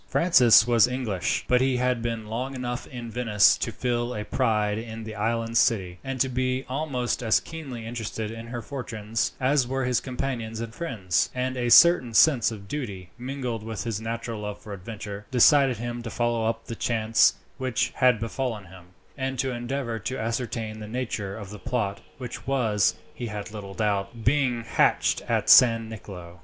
Francis 0.07 0.65
was 0.65 0.87
English, 0.87 1.45
but 1.47 1.61
he 1.61 1.77
had 1.77 2.01
been 2.01 2.25
long 2.25 2.55
enough 2.55 2.87
in 2.87 3.11
Venice 3.11 3.55
to 3.59 3.71
feel 3.71 4.15
a 4.15 4.25
pride 4.25 4.79
in 4.79 5.03
the 5.03 5.13
island 5.13 5.59
city, 5.59 5.99
and 6.03 6.19
to 6.19 6.27
be 6.27 6.65
almost 6.67 7.21
as 7.21 7.39
keenly 7.39 7.85
interested 7.85 8.31
in 8.31 8.47
her 8.47 8.63
fortunes 8.63 9.33
as 9.39 9.67
were 9.67 9.85
his 9.85 9.99
companions 9.99 10.59
and 10.59 10.73
friends; 10.73 11.29
and 11.35 11.55
a 11.55 11.69
certain 11.69 12.15
sense 12.15 12.49
of 12.49 12.67
duty, 12.67 13.11
mingled 13.19 13.61
with 13.61 13.83
his 13.83 14.01
natural 14.01 14.41
love 14.41 14.57
of 14.65 14.73
adventure, 14.73 15.27
decided 15.29 15.77
him 15.77 16.01
to 16.01 16.09
follow 16.09 16.45
up 16.47 16.65
the 16.65 16.75
chance 16.75 17.35
which 17.59 17.91
had 17.97 18.19
befallen 18.19 18.65
him, 18.65 18.85
and 19.19 19.37
to 19.37 19.51
endeavour 19.51 19.99
to 19.99 20.17
ascertain 20.17 20.79
the 20.79 20.87
nature 20.87 21.37
of 21.37 21.51
the 21.51 21.59
plot 21.59 22.01
which 22.17 22.47
was, 22.47 22.95
he 23.13 23.27
had 23.27 23.51
little 23.51 23.75
doubt, 23.75 24.23
being 24.23 24.63
hatched 24.63 25.21
at 25.29 25.47
San 25.47 25.87
Nicolo. 25.87 26.39